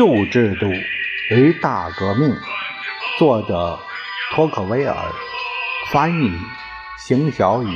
[0.00, 0.66] 旧制度
[1.28, 2.34] 与大革命，
[3.18, 3.78] 作者
[4.32, 4.96] 托克维尔，
[5.92, 6.32] 翻译
[7.06, 7.68] 邢小雨，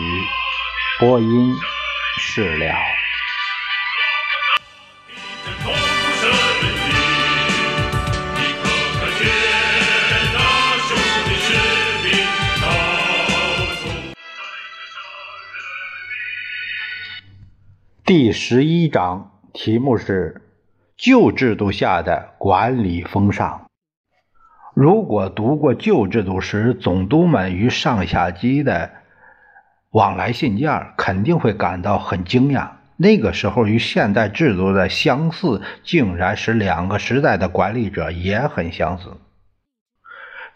[0.99, 1.55] 播音
[2.19, 2.75] 释了。
[18.07, 20.41] 第十一章，题目是。
[21.05, 23.67] 旧制度下的管理风尚。
[24.73, 28.91] 如果读过旧制度时总督们与上下级的
[29.91, 32.69] 往来信件，肯定会感到很惊讶。
[32.97, 39.13] 那个时候与现代制度的相似，竟然使两个时代的管理者也很相似。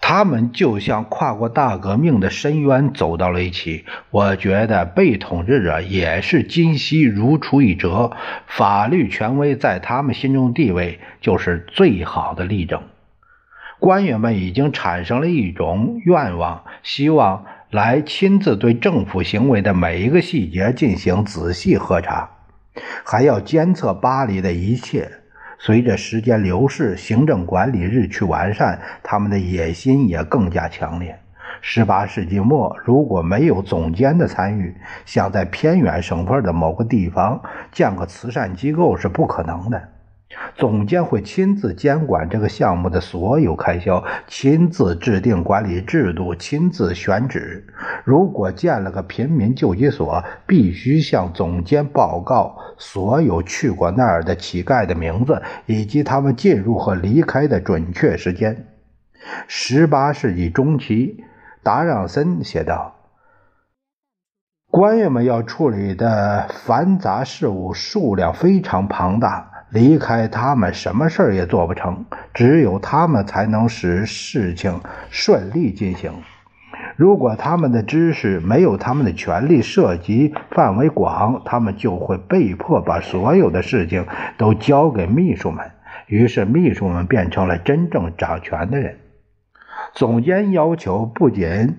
[0.01, 3.85] 他们就像跨过大革命的深渊走到了一起。
[4.11, 8.13] 我觉得被统治者也是今昔如出一辙，
[8.47, 12.83] 法律权威在他们心中地位就是最好的例证。
[13.81, 22.31] 官员们已经产生了一种愿望，希望来亲自对政府行为的每一个细节进行仔细核查，
[23.05, 25.11] 还要监测巴黎的一切。
[25.61, 31.19] 随着时间流逝，行政管理日趋完善，他们的野心也更加强烈。
[31.61, 37.43] 十八世纪末，如果没有总监的参与，想在偏远省份的某个地方
[37.73, 39.83] 建个慈善机构是不可能的。
[40.57, 47.67] 总监会亲自监管这个项目的所有开销，亲自制定管理制度，亲自选址。
[48.05, 58.67] 如果建了个贫民救济所，必须向总监报告所有去过那儿的乞丐的名字，以及他们进入和离开的准确时间。
[59.47, 61.25] 十八世纪中期，
[61.63, 62.97] 达让森写道
[64.71, 72.05] ：“官员们要处理的繁杂事务数量非常庞大。”离开他们，什么事儿也做不成。
[72.33, 74.81] 只有他们才能使事情
[75.11, 76.13] 顺利进行。
[76.97, 84.05] 如果他们的知识没有他们的权力涉及范围广，他们就会被迫把所有的事情
[84.37, 85.71] 都交给秘书们。
[86.07, 88.99] 于是，秘书们变成了真正掌权的人。
[89.93, 91.77] 总监要求不仅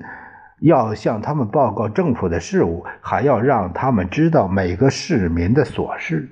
[0.61, 6.29] 要向他们报告政府的事务，还要让他们知道每个市民的琐事。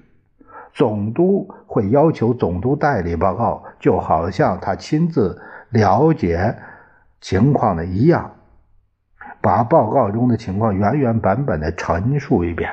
[0.77, 6.55] 总督会要求总督代理报告，就好像他亲自了解
[7.19, 8.35] 情况的一样，
[9.41, 12.71] 把报告中的情况原原本本的陈述一遍。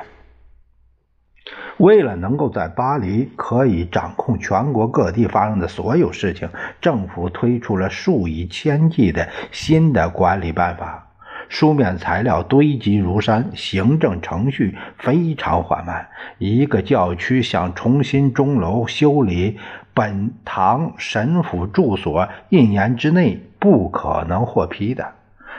[1.77, 6.47] 为了能够在巴黎可以掌控全国各地发生的所有事情，
[6.79, 11.04] 政府推出了数以千计的新的管理办法。
[11.49, 16.07] 书面材料堆积如山，行政程序非常缓慢。
[16.37, 19.57] 一个教区想重新钟楼、修理
[19.93, 25.13] 本堂神府住所，一年之内不可能获批的。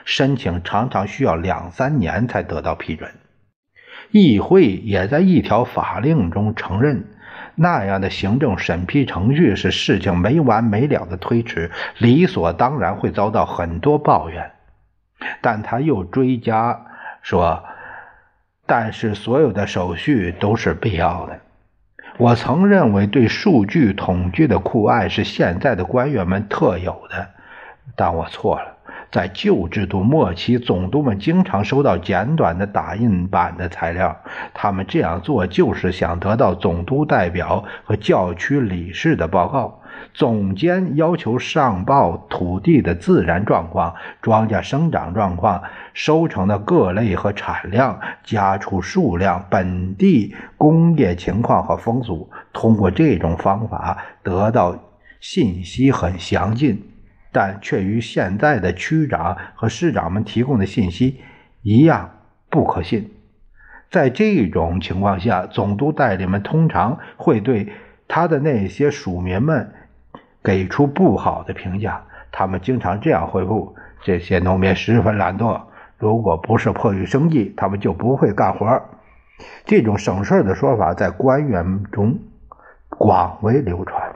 [0.04, 3.10] 申请常常需要两三年才得到批准。
[4.12, 7.04] 议会也在一条法令中承认，
[7.54, 14.52] 那样的行政审批程序是事情没完没了的推迟，理所当然会遭到很多抱怨。
[15.40, 16.86] 但他又追加
[17.22, 17.64] 说
[18.66, 21.40] ：“但是所有的手续都是必要的。”
[22.18, 27.28] 我曾认为对数据统计的酷爱是现在的官员们特有的，
[27.94, 28.72] 但我错了。
[29.12, 34.16] 在旧制度末期，总督们经常收到简短的打印版的材料，
[34.52, 39.80] 他们这样做就是想得到总督代表和教区理事的报告。
[40.14, 45.62] 总监要求上报土地的自然状况、庄稼生长状况、
[45.92, 52.30] 收成的各类和产量、家畜数量、本地工业情况和风俗。
[52.52, 54.78] 通过这种方法得到
[55.20, 56.82] 信息很详尽，
[57.32, 61.20] 但却与现在的区长和市长们提供的信息
[61.62, 62.10] 一样
[62.48, 63.10] 不可信。
[63.90, 67.68] 在这种情况下，总督代理们通常会对
[68.08, 69.72] 他的那些属民们。
[70.46, 75.60] 给出不好的评价，他们经常这样回复：这些农民十分懒惰，
[75.98, 78.80] 如果不是迫于生计，他们就不会干活。
[79.64, 82.20] 这种省事的说法在官员中
[82.88, 84.14] 广为流传。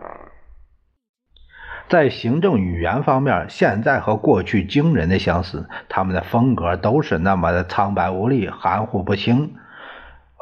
[1.88, 9.56] 在行政语言方面，现在和过去惊人的相似，他们的风格都是那么的苍白无力、含糊不清、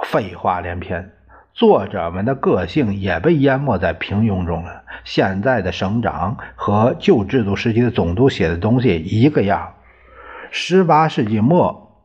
[0.04, 1.12] 废话连篇。
[1.58, 4.84] 作者们的个性也被淹没在平庸中了。
[5.02, 9.74] 现在的省长和旧制度时期的总督写的东西一个样。
[10.52, 11.98] 十八世纪末，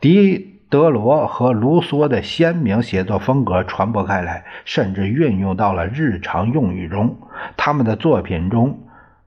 [0.00, 7.18] 狄德罗和卢梭的鲜明写作风格传播开来，甚至运用到了日常用语中。
[7.54, 8.80] 他们的作品中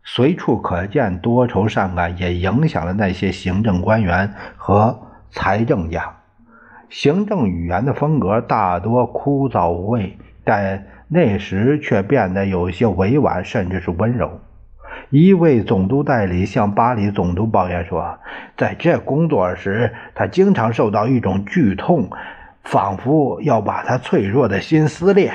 [0.04, 5.00] 随处可见多愁善感，也影响了那些行政官员和
[5.30, 6.16] 财政家。
[6.90, 14.40] 行政语言的风格大多枯燥无味，但那时却变得有些委婉，甚至是温柔。
[15.12, 18.20] 一位总督代理向巴黎总督抱怨说
[18.58, 22.10] ：“在这工作时，他经常受到一种剧痛，
[22.64, 25.32] 仿佛要把他脆弱的心撕裂。”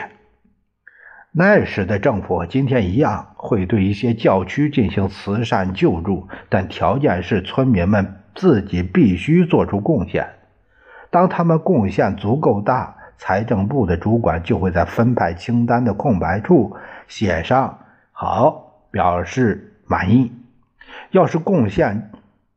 [1.37, 10.29] 那时的政府和今天一样，会对一些教区进行慈善救助，但条件是村民们自己必须做出贡献。
[11.15, 16.77] 当他们贡献足够大，财政部的主管就会在分派清单的空白处
[17.07, 17.79] 写上
[18.11, 18.63] “好”。
[18.91, 20.33] 表示满意。
[21.11, 22.13] 要是贡献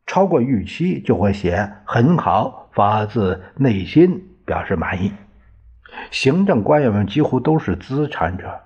[0.05, 5.11] 超过预期，就会写很好，发自内心表示满意。
[6.11, 8.59] 行政官员们几乎都是资产者，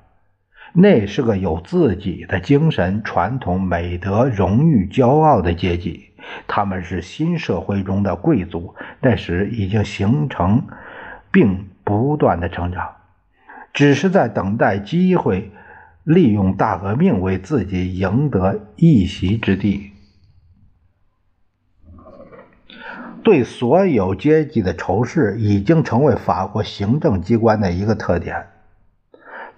[0.73, 6.11] 那是个有自己的精神、传统、美德、荣誉、骄傲的阶级。
[6.47, 10.63] 他们是新社会中的贵族，那时已经形成，
[11.31, 12.89] 并不断的成长，
[13.73, 15.51] 只是在等待机会。
[16.03, 19.91] 利用大革命为自己赢得一席之地，
[23.21, 28.47] 对所有阶级的仇视已经成为法国行政机关的一个特点。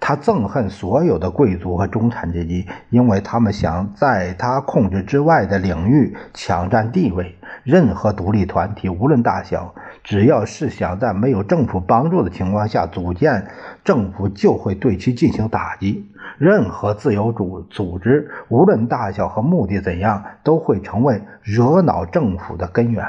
[0.06, 7.34] 他憎恨所有的贵族和中产阶级，因为他们想在他控制之外的领域抢占地位。
[7.62, 13.46] 任何独立团体，无论大小，只要是想在没有政府帮助的情况下组建
[13.82, 16.06] 政府，就会对其进行打击。
[16.36, 23.02] 任何自由主组织，无论大小和目的怎样，都会成为惹恼政府的根源。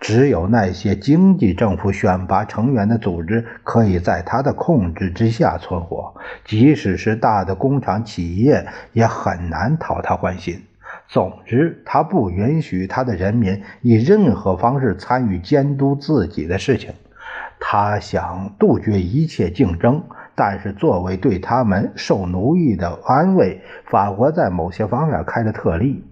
[0.00, 6.14] 只有那些经济政府选拔成员的组织，可以在他的控制之下存活。
[6.44, 10.62] 即使是大的工厂企业，也很难讨他欢心。
[11.08, 16.92] 总之，他不允许他的人民以任何方式参与监督自己的事情。
[17.60, 20.02] 他想杜绝一切竞争，
[20.34, 26.04] 但是作为对他们受奴役的安慰，法国在某些方面开了特例。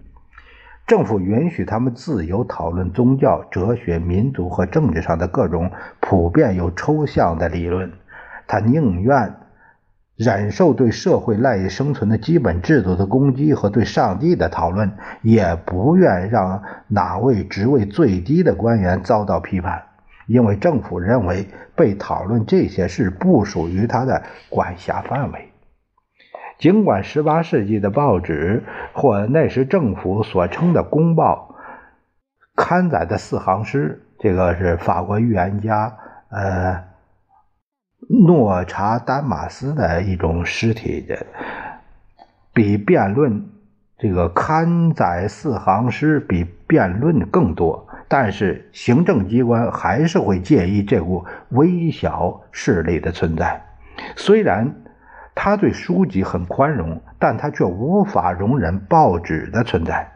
[0.91, 5.71] 政府允许他们自由讨论宗教、哲学、民族和政治上的各种
[6.01, 7.93] 普遍又抽象的理论。
[8.49, 9.37] 他宁愿
[10.17, 14.91] 忍受对社会赖以生存的基本制度的攻击和对上帝的讨论，
[15.23, 19.81] 也不愿让哪位职位最低的官员遭到批判，
[20.27, 21.47] 因为政府认为
[21.77, 25.50] 被讨论这些事不属于他的管辖范围。
[26.61, 28.63] 尽管18世纪的报纸
[28.93, 31.57] 或那时政府所称的公报
[32.55, 35.97] 刊载的四行诗，这个是法国预言家
[36.29, 36.85] 呃
[38.27, 41.25] 诺查丹马斯的一种诗体的，
[42.53, 43.43] 比辩论
[43.97, 53.63] 这个刊载四行诗比辩论更多，但是行政机关还是会介意这股微小势力的存在，
[54.15, 54.71] 虽然。
[55.43, 60.13] 他对书籍很宽容，但他却无法容忍报纸的存在。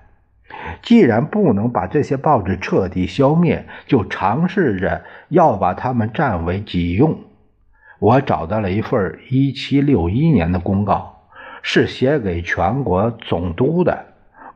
[0.83, 7.21] 既然不能把这些报纸彻底消灭，就尝试着要把它们占为己用。
[8.01, 11.23] 我找到了一份1761年的公告，
[11.63, 14.05] 是写给全国总督的。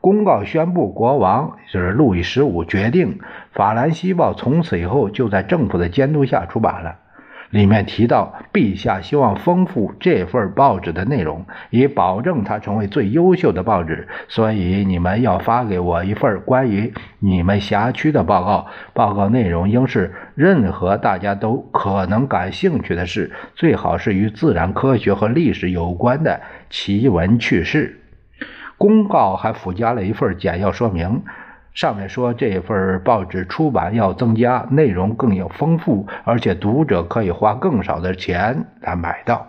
[0.02, 3.18] 公告宣布，国王就是路易十五决定，
[3.54, 6.96] 《法兰西报》从此以后就在政府的监督下出版了。
[7.50, 14.06] 里面提到，陛下希望丰富这份报纸的内容，以保证它成为最优秀的报纸。
[14.28, 18.66] 所以，你们要发给我一份关于你们辖区的报告。
[18.92, 28.00] 报告内容应是任何大家都可能感兴趣的事，最好是与自然科学和历史有关的奇闻趣事。
[28.76, 31.22] 公告还附加了一份简要说明。
[31.78, 39.46] 上面说这份报纸出版要增加，内容更有丰富，而且读者可以花更少的钱来买到。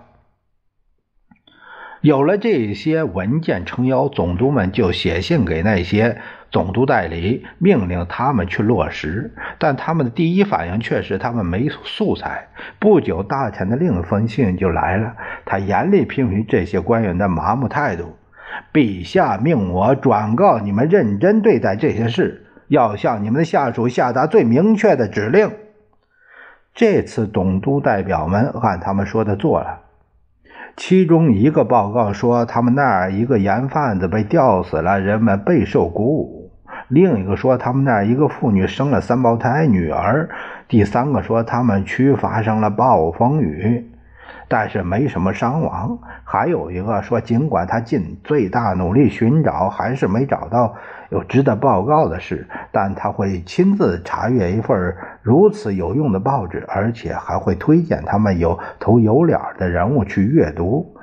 [2.01, 6.19] 有了这些文件撑腰，总督们就写信给那些
[6.51, 9.33] 总督代理，命令他们去落实。
[9.57, 12.49] 但他们的第一反应却是他们没素材。
[12.77, 18.15] 不久，大臣的另一封信就来了，他严厉批评这些官员的麻木态度。
[18.73, 25.51] 陛下命我转告你们，认真对待这些事，要向你们的下属下达最明确的指令。
[26.73, 29.81] 这次总督代表们按他们说的做了。
[30.77, 36.51] 其中一个报告说，他们那儿一个盐贩子被吊死了，人们备受鼓舞。
[36.87, 40.29] 另一个说他们那儿一个妇女生了三胞胎女儿，
[40.69, 43.88] 第三个说他们区发生了暴风雨。
[44.49, 45.97] 但是没什么伤亡。
[46.25, 50.75] 还有一个说，尽管他尽最大努力寻找，还是没找到
[51.09, 60.95] 有值得报告的事，但他会亲自查阅一份如此有用的报纸，而且还会推荐他们有头有脸的人物去阅读。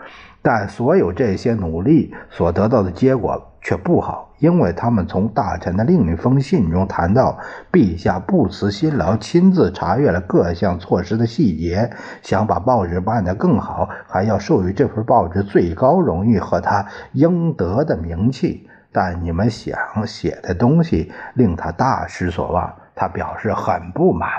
[0.49, 7.37] 但所有这些努力所得到的结果却不好，因为他们从大臣的另一封信中谈到，
[7.73, 11.91] 陛下不辞辛劳亲自查阅了各项措施的细节，
[12.23, 18.69] 想把报纸办得更好，还要授予这份报纸最高荣誉和他应得的名气。
[18.93, 19.77] 但你们想
[20.07, 24.31] 写的东西令他大失所望，他表示很不满。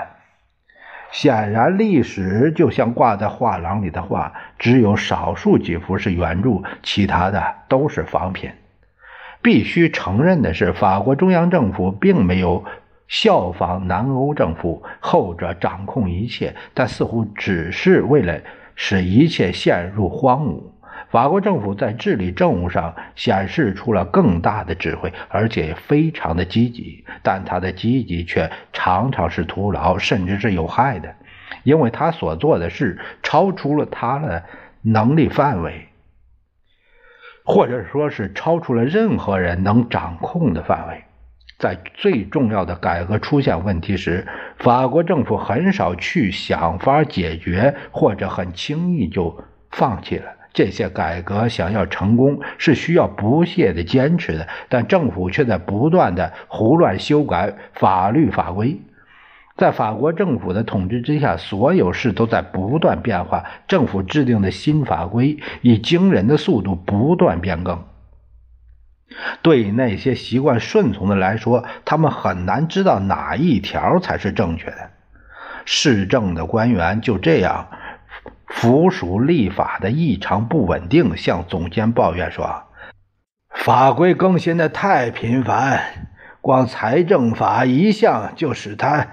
[1.10, 8.50] 显然，历史就像挂在画廊里的画，只有少数几幅是原著，其他的都是仿品。
[9.40, 12.64] 必须承认的是，法国中央政府并没有
[13.06, 18.38] 效仿南欧政府，后者掌控一切，但似乎只是为了
[18.74, 20.62] 使一切陷入荒芜。
[21.10, 31.14] 法国政府在治理政务上显示出了更大的智慧，而且非常的积极，但他的积极却常常是徒劳，甚至是有害的，
[31.62, 34.44] 因为他所做的事超出了他的
[34.82, 35.88] 能力范围，
[37.42, 41.04] 或者说是超出了任何人能掌控的范围。
[41.58, 50.37] 在最重要的改革出现问题时，法国政府很少去想法解决，或者很轻易就放弃了。
[50.52, 58.80] 这些改革想要成功是需要不懈的坚持的，但政府却在不断的胡乱修改法律法规。
[59.56, 67.84] 在法国政府的统治之下，所有事都在不断变化，政府制定的新法规以惊人的速度不断变更。
[69.42, 74.90] 对那些习惯顺从的来说，他们很难知道哪一条才是正确的。
[75.64, 77.68] 市政的官员就这样。
[78.48, 82.64] 附属立法的异常不稳定，向总监抱怨说
[83.54, 85.82] ：“法规更新的太频繁，
[86.40, 89.08] 光财政法一项就使他，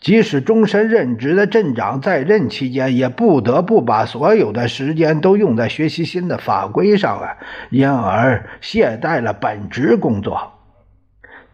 [0.00, 7.36] 即使终身任职的镇长在任期间，也不得不把所有的时间都用在学习新的法规上了，
[7.70, 10.54] 因而懈怠了本职工作。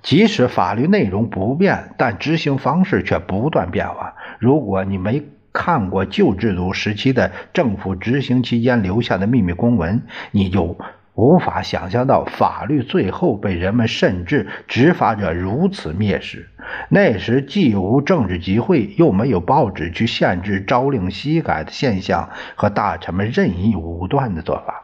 [0.03, 4.15] 即使法律内容不变，但执行方式却不断变化。
[4.39, 5.23] 如果你没……”
[5.55, 10.77] 看过旧制度时期的政府执行期间留下的秘密公文，你就
[11.15, 16.51] 无法想象到法律最后被人们甚至执法者如此蔑视。
[16.89, 24.83] 那时既无政治集会，又没有报纸去限制朝令夕改的现象和大臣们任意武断的做法。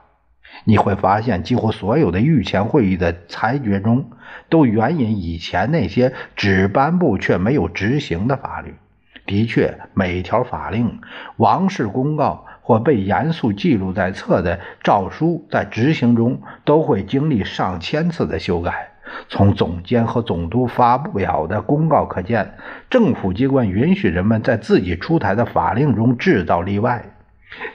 [0.65, 4.11] 你会发现，几乎所有的御前会议的裁决中，
[4.49, 8.75] 都援引以前那些只颁布却没有执行的法律。
[9.31, 11.01] 的确，每条法令、
[11.37, 18.89] 王室公告或被严肃记录在册的诏书，在执行中都会经历上千次的修改。
[19.29, 22.55] 从总监和总督发表的公告可见，
[22.91, 27.05] 政府机关允许人们在自己出台的法令中制造例外。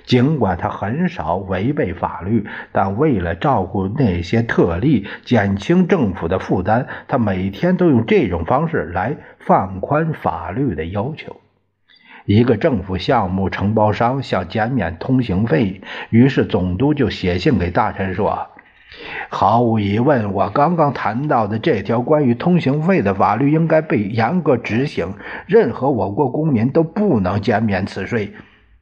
[0.05, 11.35] 尽管他很少违背法律，但为了照顾那些特例，减轻政府的负担，他每天都用这种方式来放宽法律的要求。
[12.25, 18.47] 一个政府项目承包商想减免通行费，于是总督就写信给大臣说
[19.29, 25.13] ：“毫无疑问，我刚刚谈到的这条关于通行费的法律应该被严格执行，
[25.45, 28.33] 任何我国公民都不能减免此税。”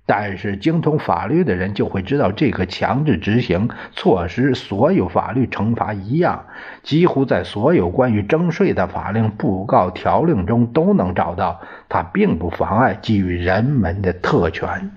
[0.05, 6.45] 但是，精通法律的人就会知道，这个强制执行措施，所有法律惩罚一样，
[6.83, 11.61] 几乎在所有关于征税的法令、布告条令中都能找到。
[11.87, 14.91] 它并不妨碍给予人们的特权。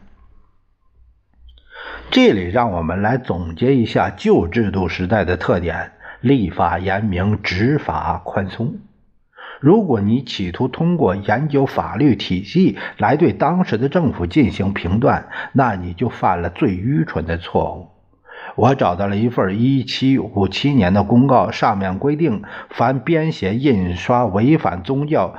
[2.10, 8.74] 这里，让我们来总结一下旧制度时代的特点：立法严明，执法宽松。
[9.60, 17.88] 如果你企图通过研究法律体系来对当时的政府进行评断，那你就犯了最愚蠢的错误。
[18.54, 25.34] 我找到了一份1757年的公告，上面规定，凡编写、印刷违反宗教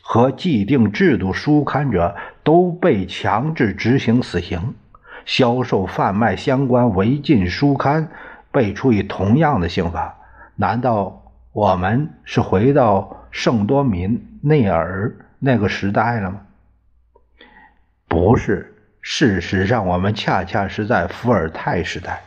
[0.00, 4.74] 和既定制度书刊者，都被强制执行死刑；
[5.24, 8.08] 销售、贩卖相关违禁书刊，
[8.52, 10.16] 被处以同样的刑罚。
[10.56, 11.22] 难道
[11.52, 13.23] 我们是回到？
[13.34, 16.42] 圣多米内尔那个时代了吗？
[18.06, 22.22] 不是，事实上，我们恰恰是在伏尔泰时代。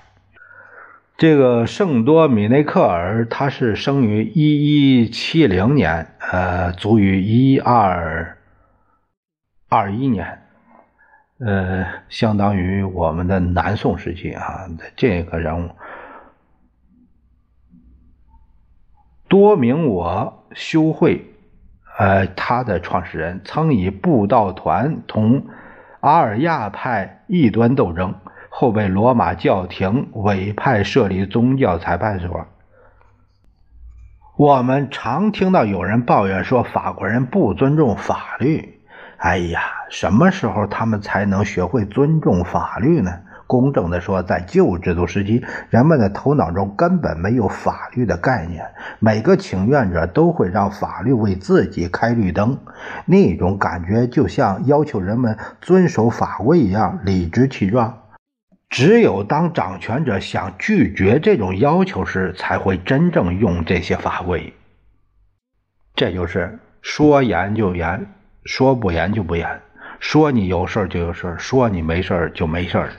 [1.15, 8.37] 这个圣多米内克尔，他是生于一一七零年，呃，卒于一二
[9.69, 10.41] 二一年，
[11.39, 14.67] 呃，相当于我们的南宋时期啊。
[14.97, 15.71] 这个人物，
[19.27, 21.25] 多明我修会，
[21.97, 25.47] 呃，他的创始人曾以布道团同
[25.99, 28.15] 阿尔亚派异端斗争。
[28.49, 32.47] 后被罗马教廷委派设立宗教裁判所。
[34.35, 38.81] 我们常听到有人抱怨说法国人不尊重法律。
[39.17, 43.11] 哎呀，什么时候他们才能学会尊重法律呢？
[43.47, 48.65] 公正的说，在旧制度时期，人们的头脑中根本没有法律的概念，
[48.99, 52.59] 每个请愿者都会让法律为自己开绿灯，
[53.05, 58.03] 那种感觉就像要求人们遵守法规一样，理直气壮。
[58.69, 64.53] 只有当掌权者想拒绝这种要求时，才会真正用这些法规。
[65.95, 68.05] 这就是说严就严，
[68.43, 69.61] 说不严就不严，
[70.01, 72.89] 说你有事就有事说你没事就没事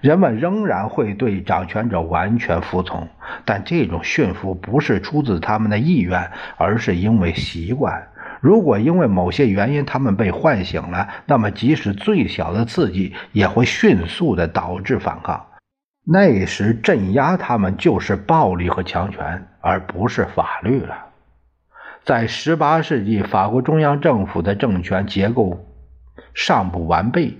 [0.00, 3.08] 人们仍然会对掌权者完全服从，
[3.44, 8.08] 但这种驯服不是出自他们的意愿，而是因为习惯。
[8.40, 15.46] 如果因为某些原因他们被唤醒了，那么即使最小的刺激也会迅速的导致反抗。
[16.06, 20.96] 那时镇压他们就是暴力和强权，而不是法律了。
[22.02, 25.66] 在18世纪，法国中央政府的政权结构
[26.32, 27.36] 尚不完备，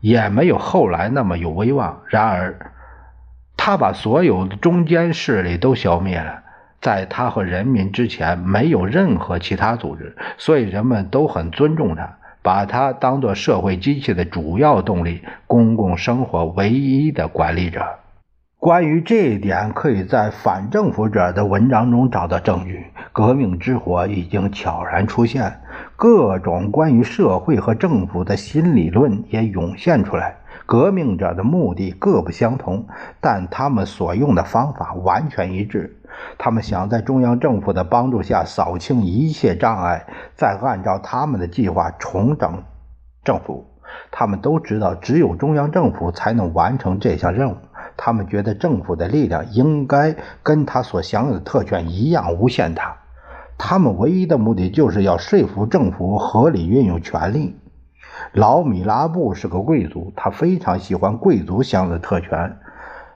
[0.00, 2.02] 也没有后来那么有威望。
[2.08, 2.72] 然而，
[3.56, 6.42] 他把所有的中间势力都消灭了。
[6.80, 17.84] 在他和人民之前，没有任何其他组织，所以人们都很尊重他，把他当作社会机器的主要动力，公共生活唯一的管理者。
[18.60, 22.86] 关于这一点，可以在反政府者的文章中找到证据。
[23.12, 25.60] 革命之火已经悄然出现，
[25.98, 30.36] 各种关于社会和政府的新理论也涌现出来。
[30.64, 32.86] 革命者的目的各不相同，
[33.20, 36.00] 但他们所用的方法完全一致。
[36.38, 40.06] 他们想在中央政府的帮助下扫清一切障碍，
[40.36, 42.62] 再按照他们的计划重整
[43.24, 43.66] 政府。
[44.12, 47.56] 他们都知道，只有中央政府才能完成这项任务。
[47.96, 52.98] 他们觉得政府的力量应该跟他所享有的特权一样无限大。
[53.58, 57.56] 他们唯一的目的就是要说服政府合理运用权力。
[58.32, 62.56] 老米拉布是个贵族，他非常喜欢贵族享的特权。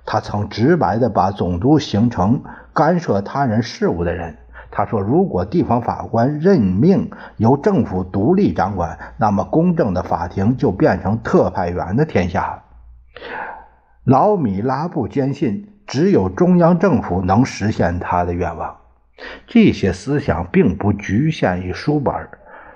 [0.04, 2.42] 他曾直白地把总督形成
[2.74, 4.36] 干涉他人事务的人。
[4.74, 12.62] 他说：“如果地方法官任命由政府独立掌管，那么公正的法庭就变成特派员的天下。”
[14.04, 18.81] 老米拉布坚信，只有中央政府能实现他的愿望。
[19.46, 22.14] 这些思想并不局限于书本。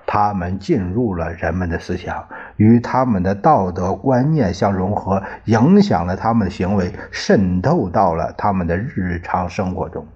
[0.08, 10.06] 他们进入了人们的思想，与他们的道德观念相融合，影响了他们的行为，渗透到了他们的日常生活中。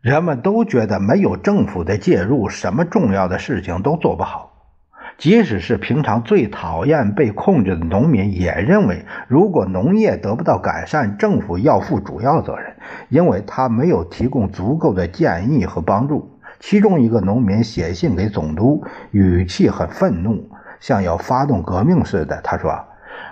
[0.00, 4.55] 人们都觉得没有政府的介入，什么重要的事情都做不好。
[5.18, 12.74] 即使是平常最讨厌被控制的农民，也认为，如果农业得不到改善，政府要负主要责任，
[13.08, 16.38] 因为他没有提供足够的建议和帮助。
[16.60, 20.50] 其中一个农民写信给总督，语气很愤怒，
[20.80, 22.40] 像要发动革命似的。
[22.42, 22.84] 他说：“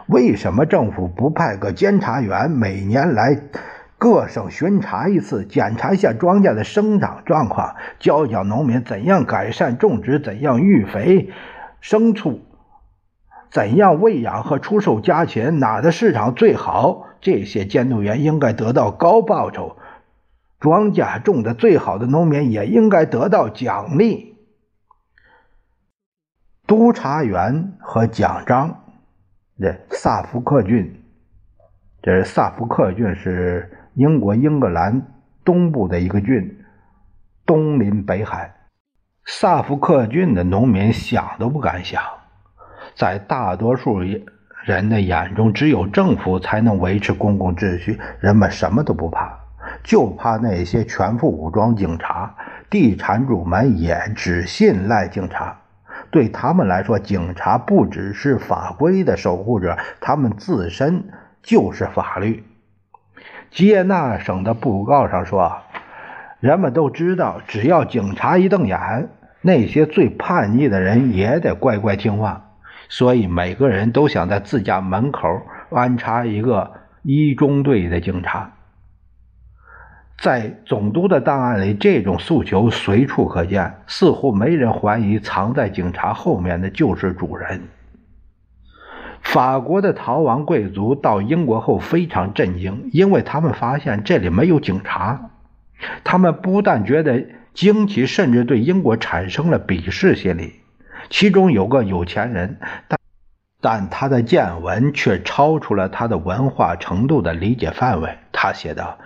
[0.08, 3.38] 为什么政府不派个监察员，每年来
[3.98, 11.30] 各省巡查一次，检查一下庄稼的生长状况，教教农民怎样改善种植，怎样育肥
[11.84, 12.40] 牲畜，
[13.50, 17.08] 怎样喂养和出售家禽，哪的市场最好？
[17.20, 19.76] 这些监督员应该得到高报酬。”
[20.58, 24.34] 庄稼种的最好的农民也应该得到奖励。
[26.66, 28.82] 督察员和奖章，
[29.60, 31.04] 这萨福克郡，
[32.00, 35.02] 这萨福克郡是英国英格兰
[35.44, 36.64] 东部的一个郡，
[37.44, 38.54] 东临北海。
[39.26, 42.02] 萨福克郡的农民想都不敢想，
[42.94, 44.00] 在大多数
[44.64, 49.38] 人的眼中，只有政府才能维持公共秩序，人们什么都不怕。
[49.82, 52.34] 就怕那些全副武装警察，
[52.68, 55.56] 地产主们也只信赖警察。
[56.10, 61.08] 对他们来说，警察不只是法规的守护者，他们自身
[61.42, 62.44] 就是法律。
[63.50, 65.62] 吉耶纳省的布告上说
[66.44, 69.08] ：“人们都知道，只要警察一瞪眼，
[69.40, 72.50] 那些最叛逆的人也得乖乖听话。
[72.90, 75.26] 所以，每个人都想在自家门口
[75.70, 78.50] 安插一个一中队的警察。”
[80.20, 87.62] 在总督的档案里，这种诉求随处可见，似乎没人怀疑藏在警察后面的就是主人。
[89.22, 95.30] 法国的逃亡贵族到英国后非常震惊，因为他们发现这里没有警察。
[96.02, 100.60] 他们不但觉得惊奇，甚至对英国产生了鄙视心理。
[101.10, 102.58] 其中有个有钱人，
[102.88, 102.98] 但
[103.60, 108.18] 但他的见闻却超出了他的文化程度的理解范围。
[108.32, 108.98] 他写道：“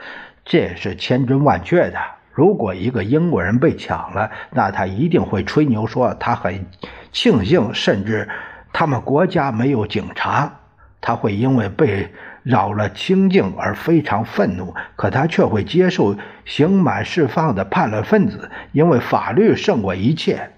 [0.45, 1.99] 这是千真万确的。
[2.33, 6.67] 如果一个英国人被抢了，那他一定会吹牛说他很
[7.13, 8.29] 庆幸，甚至
[8.73, 10.61] 他们国家没有警察。
[11.01, 20.51] 他会因为被扰了清静而非常愤怒，可他却会接受刑满释放的叛乱分子，因为法律胜过一切。”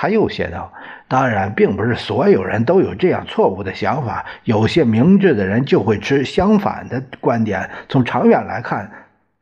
[0.00, 0.72] 他又写道
[1.08, 4.24] ：“当然，并不是所有人都有这样错误的想法。
[4.44, 7.68] 有些明智的人就会持相反的观点。
[7.88, 8.92] 从长远来看，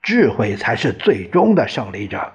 [0.00, 2.32] 智慧才是最终的胜利者。”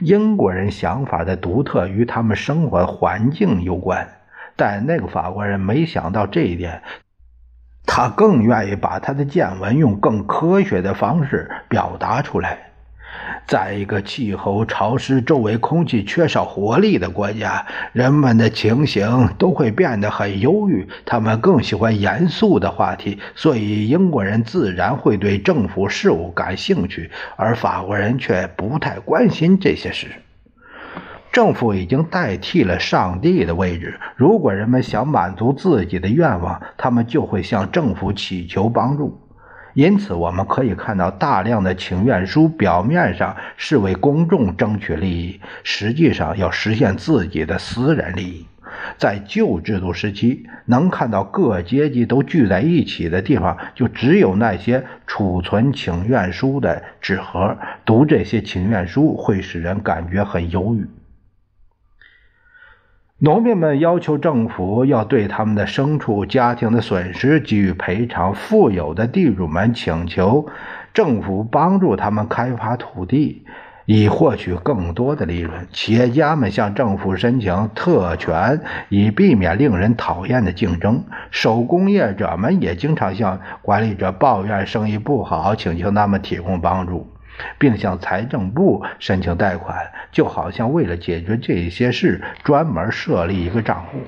[0.00, 4.08] 英国人想法的独特与他们生活环境有关，
[4.56, 6.82] 但那个法国人没想到这一点。
[7.86, 12.58] 他更愿意把他的见闻用更科学的方式表达出来。
[13.46, 20.88] 在一个气候潮湿、周围空气缺少活力的国家，人们的情形都会变得很忧郁。
[21.04, 30.10] 他们更喜欢严肃的话题，所以英国人自然会对政府事务感兴趣，而法国人却不太关心这些事。
[31.34, 33.98] 政府已经代替了上帝的位置。
[34.14, 39.20] 如果人们想满足自己的愿望，他们就会向政府祈求帮助。
[39.72, 48.46] 因此，我们可以看到大量的请愿书，表面上是为公众争取利益，实际上要实现自己的私人利益。
[48.96, 57.58] 在旧制度时期，能看到各阶级都聚在一起的地方，就只有那些储存请愿书的纸盒。
[57.84, 60.86] 读这些请愿书会使人感觉很忧郁。
[63.20, 68.34] 农民们要求政府要对他们的牲畜、家庭的损失给予赔偿。
[68.34, 70.46] 富有的地主们请求
[70.92, 73.44] 政府帮助他们开发土地，
[73.86, 75.68] 以获取更多的利润。
[75.72, 81.04] 企业家们向政府申请特权，以避免令人讨厌的竞争。
[81.30, 87.13] 手工业者们也经常向管理者抱怨生意不好，请求他们提供帮助。
[87.58, 93.98] 并向财政部申请贷款，就好像为了解决这些事专门设立一个账户。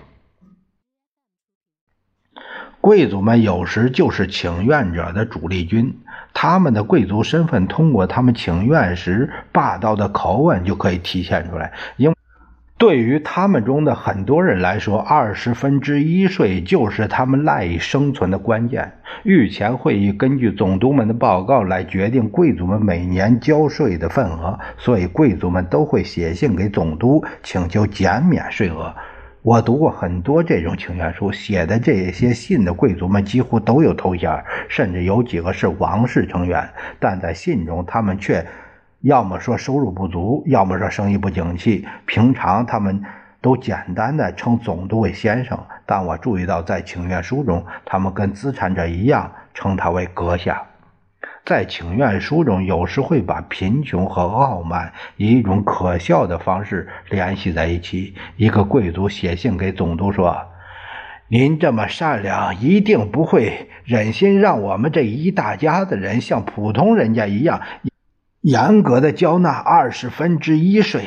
[2.80, 6.00] 贵族们有时就是请愿者的主力军，
[6.32, 12.15] 他们的贵族身份通过他们请愿时霸道的口吻就可以体现出来，因。
[12.78, 18.92] 对于他们中的很多人来说，二十分之一税就是他们赖以生存的关键。
[19.22, 28.94] 御前会议根据总督们的报告来决定贵族们每年交税的份额，所以贵族们都会写信给总督请求减免税额。
[29.40, 36.68] 我读过很多这种请愿书，写的这些信的贵族们几乎都有头衔，甚至有几个是王室成员，
[37.00, 38.44] 但在信中他们却。
[39.06, 41.86] 要么说收入不足，要么说生意不景气。
[42.06, 43.00] 平常他们
[43.40, 50.60] 都简单的称总督为先生，但我注意到在请愿书中，他们跟资产者一样称他为阁下。
[51.44, 58.12] 在请愿书中，有时会把贫穷和傲慢以一种可笑的方式联系在一起。
[58.36, 60.36] 一个贵族写信给总督说
[61.30, 67.60] ：“您这么善良，一定不会忍心让我们这一大家子人像普通人家一样。”
[68.46, 71.02] 严格的交纳二十分之一税，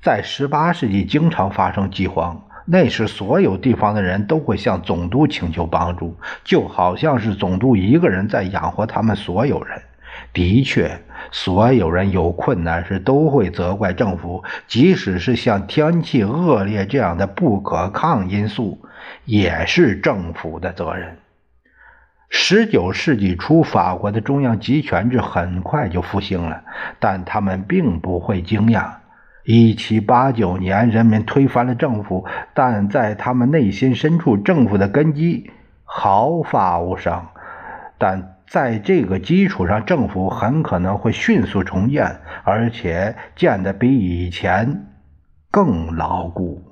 [0.00, 9.82] 在十八世纪经常发生饥荒，那时所有地方的人都会向总督请求帮助，就好像是总督一个人在养活他们所有人。
[10.32, 18.80] 的确，所有人有困难时都会责怪政府，即使是像天气恶劣这样的不可抗因素，
[19.26, 21.18] 也是政府的责任。
[22.34, 26.62] 十九世纪初，法国的中央集权制很快就复兴了，
[26.98, 28.90] 但他们并不会惊讶。
[29.44, 35.50] 一七八九年，人民推翻了政府，但在他们内心深处，政府的根基
[35.84, 37.28] 毫发无伤。
[37.98, 44.86] 但在这个基础上，政府很可能会迅速重建，而且建得比以前
[45.50, 46.71] 更牢固。